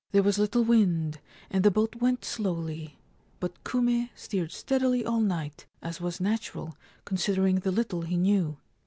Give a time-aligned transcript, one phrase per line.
[0.13, 1.19] There was little wind,
[1.51, 2.97] and the boat went slowly;
[3.39, 8.57] but Kume steered steadily all night, as was natural, considering the little he knew.